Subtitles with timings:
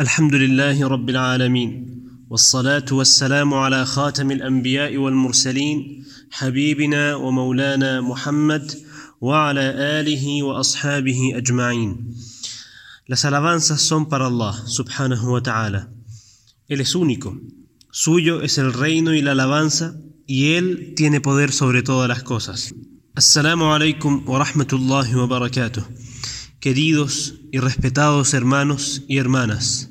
[0.00, 1.72] الحمد لله رب العالمين
[2.30, 8.72] والصلاة والسلام على خاتم الأنبياء والمرسلين حبيبنا ومولانا محمد
[9.20, 9.60] وعلى
[10.00, 12.14] آله وأصحابه أجمعين
[13.06, 15.90] Las alabanzas son para Allah, subhanahu wa ta'ala.
[16.68, 17.38] Él es único.
[17.92, 19.94] Suyo es el reino y la alabanza,
[20.26, 22.74] y Él tiene poder sobre todas las cosas.
[23.14, 25.84] Assalamu alaikum wa rahmatullahi wa barakatuh.
[26.64, 29.90] Queridos y respetados hermanos y hermanas,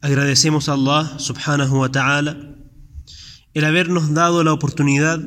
[0.00, 2.56] agradecemos a Allah subhanahu wa ta'ala
[3.54, 5.20] el habernos dado la oportunidad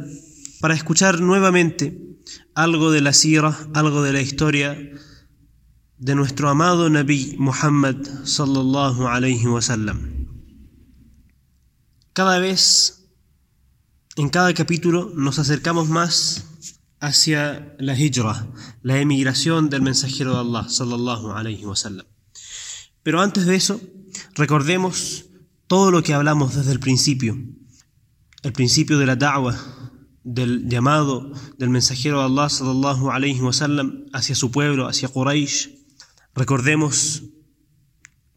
[0.59, 2.19] para escuchar nuevamente
[2.53, 4.77] algo de la sira, algo de la historia
[5.99, 10.27] de nuestro amado Nabi Muhammad sallallahu alayhi wa sallam.
[12.11, 13.07] Cada vez,
[14.17, 16.43] en cada capítulo, nos acercamos más
[17.03, 18.47] hacia la hijra,
[18.81, 22.05] la emigración del mensajero de Allah sallallahu alayhi wa sallam.
[23.03, 23.81] Pero antes de eso,
[24.35, 25.25] recordemos
[25.67, 27.37] todo lo que hablamos desde el principio.
[28.41, 29.55] El principio de la da'wah,
[30.23, 35.69] del llamado del mensajero de Allah sallallahu alayhi wa sallam hacia su pueblo, hacia Quraysh,
[36.35, 37.23] Recordemos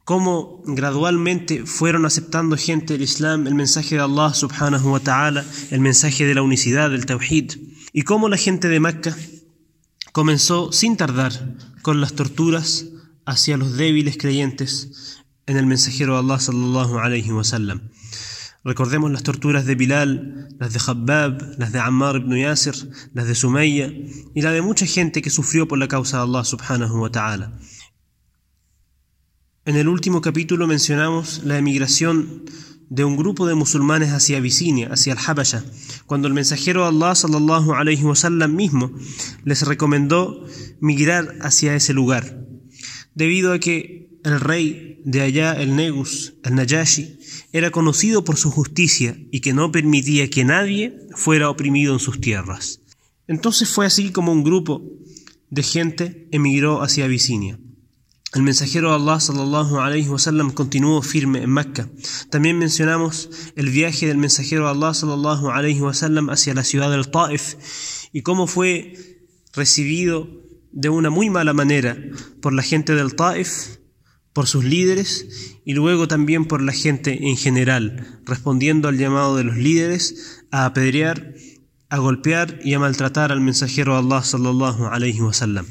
[0.04, 5.80] cómo gradualmente fueron aceptando gente el Islam, el mensaje de Allah subhanahu wa ta'ala, el
[5.80, 7.52] mensaje de la unicidad, del Tawhid,
[7.96, 9.16] y cómo la gente de Mecca
[10.12, 11.32] comenzó sin tardar
[11.80, 12.84] con las torturas
[13.24, 17.88] hacia los débiles creyentes en el mensajero de Allah sallallahu alayhi wa sallam.
[18.64, 22.74] Recordemos las torturas de Bilal, las de Habbab, las de Ammar ibn Yasir,
[23.14, 23.90] las de Sumayya
[24.34, 27.58] y la de mucha gente que sufrió por la causa de Allah subhanahu wa ta'ala.
[29.64, 32.44] En el último capítulo mencionamos la emigración
[32.88, 35.64] de un grupo de musulmanes hacia Abisinia, hacia el Habasha,
[36.06, 38.92] cuando el mensajero de Allah sallallahu alayhi wasallam mismo
[39.44, 40.44] les recomendó
[40.80, 42.46] migrar hacia ese lugar,
[43.14, 47.18] debido a que el rey de allá, el Negus, el Najashi,
[47.52, 52.20] era conocido por su justicia y que no permitía que nadie fuera oprimido en sus
[52.20, 52.80] tierras.
[53.28, 54.82] Entonces fue así como un grupo
[55.50, 57.58] de gente emigró hacia Abisinia.
[58.34, 61.88] El mensajero de Allah sallallahu alayhi wasallam continuó firme en Mecca.
[62.28, 67.08] También mencionamos el viaje del mensajero de Allah sallallahu alayhi wasallam hacia la ciudad del
[67.08, 67.54] Taif
[68.12, 68.94] y cómo fue
[69.54, 70.28] recibido
[70.72, 71.96] de una muy mala manera
[72.42, 73.78] por la gente del Taif,
[74.32, 79.44] por sus líderes y luego también por la gente en general, respondiendo al llamado de
[79.44, 81.32] los líderes a apedrear,
[81.88, 85.64] a golpear y a maltratar al mensajero de Allah sallallahu alayhi wasallam.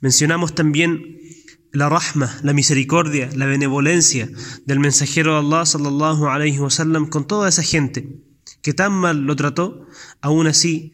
[0.00, 1.18] Mencionamos también
[1.72, 4.28] la rahma, la misericordia, la benevolencia
[4.66, 8.20] del mensajero de Allah sallallahu alayhi wasallam con toda esa gente
[8.60, 9.86] que tan mal lo trató,
[10.20, 10.92] aún así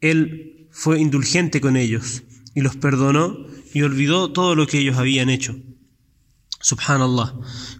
[0.00, 2.22] él fue indulgente con ellos
[2.54, 3.36] y los perdonó
[3.74, 5.56] y olvidó todo lo que ellos habían hecho.
[6.60, 7.34] Subhanallah,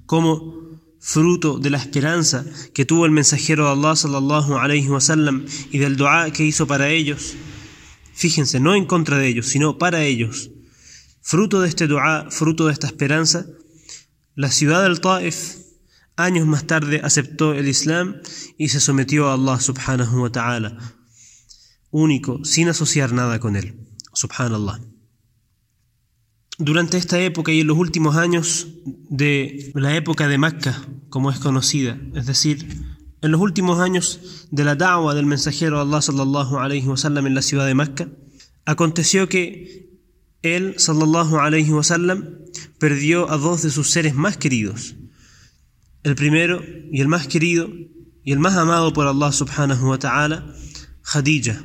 [0.06, 0.60] como
[0.99, 2.44] fruto de la esperanza
[2.75, 6.91] que tuvo el mensajero de Allah sallallahu alayhi wasallam y del dua que hizo para
[6.91, 7.34] ellos.
[8.12, 10.50] Fíjense, no en contra de ellos, sino para ellos
[11.21, 13.47] Fruto de este dua, fruto de esta esperanza,
[14.35, 15.57] la ciudad del Taif
[16.17, 18.17] años más tarde aceptó el Islam
[18.59, 20.77] y se sometió a Allah subhanahu wa ta'ala,
[21.91, 23.87] único, sin asociar nada con él.
[24.13, 24.81] Subhanallah.
[26.59, 31.39] Durante esta época y en los últimos años de la época de Mecca, como es
[31.39, 32.67] conocida, es decir,
[33.23, 37.35] en los últimos años de la da'wa del mensajero Allah sallallahu alayhi wa sallam en
[37.35, 38.09] la ciudad de Mecca,
[38.67, 39.90] aconteció que
[40.43, 42.39] él, sallallahu alayhi wasallam,
[42.78, 44.97] perdió a dos de sus seres más queridos.
[46.03, 47.71] El primero y el más querido
[48.25, 50.55] y el más amado por Allah subhanahu wa ta'ala,
[51.03, 51.62] Khadija,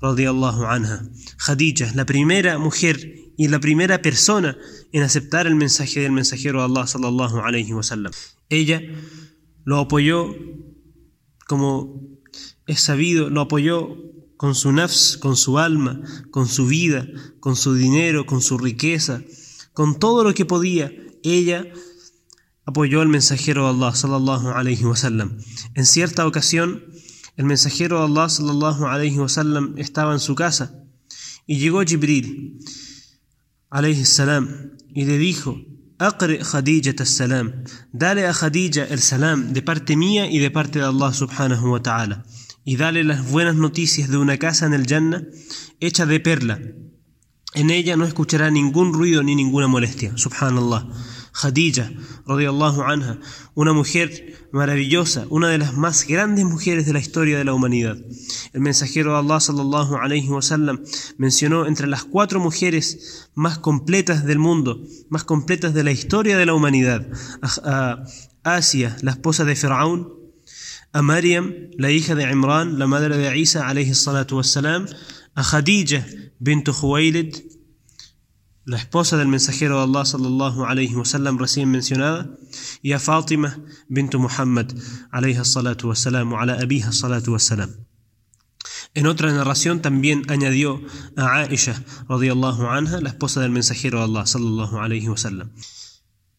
[0.00, 1.02] radiallahu anha.
[1.38, 4.56] Khadija, la primera mujer y la primera persona
[4.92, 8.12] en aceptar el mensaje del mensajero Allah sallallahu alayhi wasallam.
[8.48, 8.80] Ella
[9.64, 10.34] lo apoyó,
[11.46, 12.20] como
[12.66, 13.96] es sabido, lo apoyó
[14.42, 16.00] con su nafs, con su alma,
[16.32, 17.06] con su vida,
[17.38, 19.22] con su dinero, con su riqueza,
[19.72, 20.90] con todo lo que podía,
[21.22, 21.64] ella
[22.64, 25.38] apoyó al mensajero de Allah sallallahu alayhi wasallam.
[25.74, 26.82] En cierta ocasión,
[27.36, 30.74] el mensajero de Allah sallallahu alayhi wasallam estaba en su casa
[31.46, 32.58] y llegó Jibril
[33.70, 35.56] alayhi salam y le dijo:
[35.98, 37.62] Aqri Khadija salam,
[37.92, 41.80] dale a Khadija el salam de parte mía y de parte de Allah subhanahu wa
[41.80, 42.24] ta'ala
[42.64, 45.24] y dale las buenas noticias de una casa en el Jannah
[45.80, 46.60] hecha de perla.
[47.54, 50.16] En ella no escuchará ningún ruido ni ninguna molestia.
[50.16, 50.88] Subhanallah.
[51.32, 51.90] Khadija,
[52.26, 53.18] radiallahu anha,
[53.54, 57.96] una mujer maravillosa, una de las más grandes mujeres de la historia de la humanidad.
[58.52, 60.82] El mensajero de Allah sallallahu alayhi wasallam
[61.16, 66.46] mencionó entre las cuatro mujeres más completas del mundo, más completas de la historia de
[66.46, 67.06] la humanidad,
[67.64, 68.04] a,
[68.44, 70.12] Asia, la esposa de Faraón,
[70.92, 74.86] a Maryam, la hija de Imran, la madre de Isa alayhi salatu wassalam,
[75.34, 76.04] a Khadija
[76.38, 77.36] bint Khuwaylid,
[78.64, 82.30] la esposa del mensajero de Allah sallallahu alayhi wasallam recién mencionada,
[82.82, 83.58] y a Fátima
[83.88, 84.72] bint Muhammad
[85.10, 87.70] alayhi salatu wassalam, ala abiha salatu wassalam.
[88.94, 90.82] En otra narración también añadió
[91.16, 95.50] a Aisha radiyallahu anha, la esposa del mensajero de Allah sallallahu alayhi wasallam.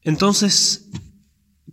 [0.04, 0.90] Entonces,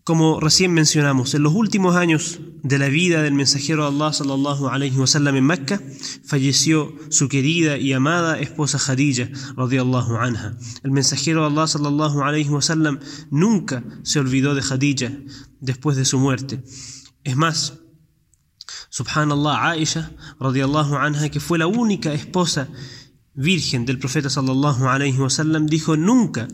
[0.05, 4.97] como recién mencionamos, en los últimos años de la vida del mensajero Allah sallallahu alayhi
[4.97, 5.81] wasallam en Mecca,
[6.25, 10.57] falleció su querida y amada esposa Khadija radiyallahu anha.
[10.83, 12.99] El mensajero Allah sallallahu alayhi wasallam
[13.31, 15.13] nunca se olvidó de Khadija
[15.61, 16.63] después de su muerte.
[17.23, 17.75] Es más,
[18.89, 22.69] subhanallah, Aisha radiyallahu anha, que fue la única esposa
[23.35, 26.49] virgen del profeta sallallahu alayhi wasallam, dijo nunca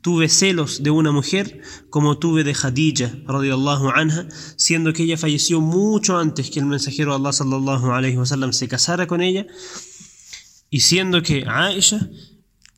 [0.00, 1.60] Tuve celos de una mujer
[1.90, 7.14] como tuve de Khadija radiyallahu anha, siendo que ella falleció mucho antes que el mensajero
[7.14, 9.46] Allah sallallahu alayhi wasallam se casara con ella,
[10.70, 12.08] y siendo que Aisha,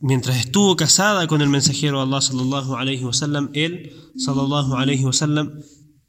[0.00, 5.60] mientras estuvo casada con el mensajero Allah sallallahu alayhi wasallam, él sallallahu alayhi wasallam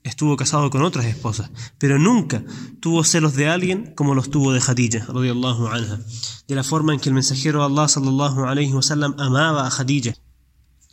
[0.03, 2.43] estuvo casado con otras esposas, pero nunca
[2.79, 5.99] tuvo celos de alguien como los tuvo de Khadija radiyallahu anha,
[6.47, 10.15] de la forma en que el mensajero Allah sallallahu alayhi wasallam amaba a Khadija.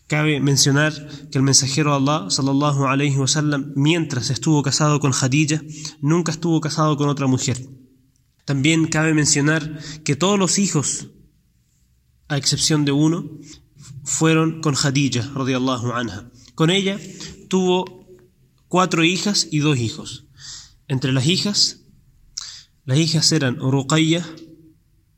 [0.09, 0.93] Cabe mencionar
[1.31, 5.61] que el mensajero Allah, sallallahu alayhi wasallam, mientras estuvo casado con Khadija,
[6.01, 7.69] nunca estuvo casado con otra mujer.
[8.47, 11.09] También cabe mencionar que todos los hijos,
[12.29, 13.31] a excepción de uno,
[14.03, 16.31] fueron con Khadija, radiallahu anha.
[16.55, 16.99] Con ella
[17.51, 18.09] tuvo
[18.67, 20.25] cuatro hijas y dos hijos.
[20.89, 21.83] Entre las hijas,
[22.87, 24.27] las hijas eran Ruqayya,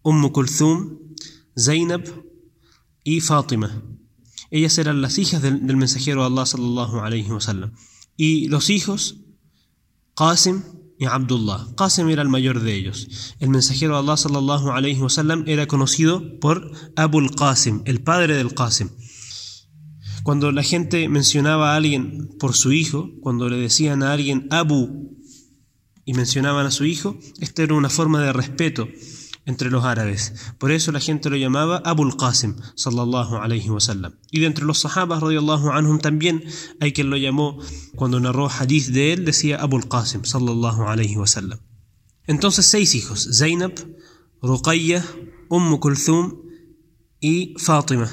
[0.03, 0.99] Umm Kulthum,
[1.57, 2.03] Zainab
[3.05, 3.85] y Fátima.
[4.51, 7.73] Ellas eran las hijas del, mensajero de Allah sallallahu alayhi wasallam.
[8.17, 9.19] Y los hijos,
[10.15, 10.63] Qasim
[10.99, 11.69] y Abdullah.
[11.77, 13.35] Qasim era el mayor de ellos.
[13.39, 18.55] El mensajero de Allah sallallahu alayhi wasallam era conocido por Abul Qasim, el padre del
[18.55, 18.91] Qasim.
[20.25, 25.17] Cuando la gente mencionaba a alguien por su hijo, cuando le decían a alguien Abu
[26.05, 28.89] y mencionaban a su hijo, esta era una forma de respeto
[29.47, 30.35] entre los árabes.
[30.59, 33.69] Por eso la gente lo llamaba Abul Qasim, sallallahu alayhi.
[34.31, 36.45] Y de entre los sahabas, radiyallahu anhum, también
[36.81, 37.59] hay quien lo llamó,
[37.97, 41.59] cuando narró hadith de él, decía Abul Qasim, sallallahu alayhi wasallam.
[42.27, 43.73] Entonces, seis hijos: Zainab,
[44.43, 45.05] Ruqayya,
[45.49, 46.43] Umm Kulthum
[47.21, 48.09] y Fátima,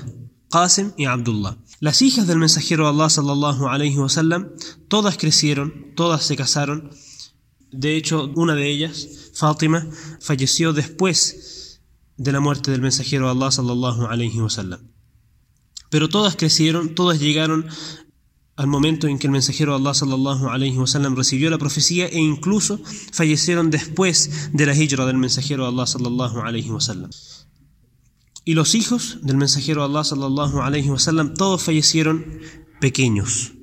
[0.50, 1.58] Qasim y Abdullah.
[1.80, 3.98] Las hijas del mensajero Allah, sallallahu alayhi
[4.88, 6.90] todas crecieron, todas se casaron
[7.72, 9.88] de hecho, una de ellas, Fátima,
[10.20, 11.82] falleció después
[12.18, 14.80] de la muerte del mensajero de Allah sallallahu alayhi wasallam.
[15.90, 17.68] Pero todas crecieron, todas llegaron
[18.56, 22.20] al momento en que el mensajero de Allah sallallahu alayhi wasallam recibió la profecía e
[22.20, 22.80] incluso
[23.14, 27.12] fallecieron después de la hijra del mensajero de Allah sallallahu alayhi wasallam.
[28.44, 32.26] Y los hijos del mensajero de Allah sallallahu alayhi wasallam todos fallecieron
[32.82, 33.54] pequeños,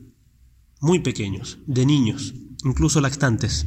[0.80, 2.34] muy pequeños, de niños,
[2.64, 3.66] incluso lactantes.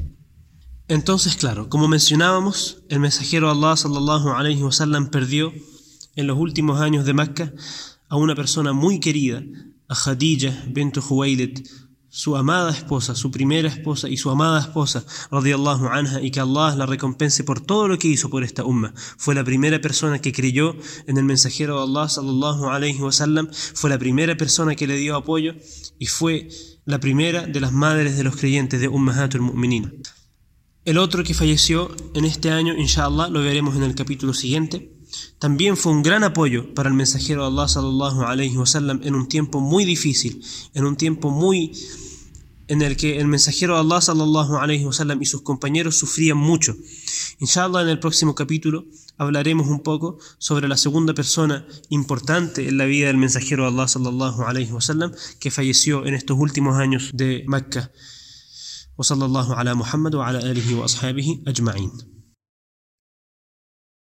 [0.90, 5.52] Entonces, claro, como mencionábamos, el mensajero Allah sallallahu alayhi wasallam perdió
[6.16, 7.52] en los últimos años de Mecca
[8.08, 9.44] a una persona muy querida,
[9.90, 11.68] a Khadija bint Huwaylid,
[12.08, 16.74] su amada esposa, su primera esposa y su amada esposa, radiyallahu anha, y que Allah
[16.78, 18.94] la recompense por todo lo que hizo por esta umma.
[19.18, 20.74] Fue la primera persona que creyó
[21.06, 25.18] en el mensajero de Allah sallallahu alayhi wasallam, fue la primera persona que le dio
[25.18, 25.54] apoyo
[26.00, 26.48] y fue
[26.86, 30.02] la primera de las madres de los creyentes de Ummahatul Mu'minin.
[30.88, 34.90] El otro que falleció en este año, inshallah, lo veremos en el capítulo siguiente.
[35.38, 39.28] También fue un gran apoyo para el mensajero de Allah sallallahu alayhi wasallam en un
[39.28, 40.42] tiempo muy difícil,
[40.74, 41.74] en un tiempo muy
[42.70, 46.74] en el que el mensajero de Allah sallallahu alayhi wasallam y sus compañeros sufrían mucho.
[47.40, 48.86] Inshallah en el próximo capítulo
[49.18, 53.90] hablaremos un poco sobre la segunda persona importante en la vida del mensajero de Allah
[53.90, 57.92] sallallahu alayhi wasallam que falleció en estos últimos años de Mecca.
[58.98, 62.17] وصلى الله على محمد وعلى آله وأصحابه أجمعين.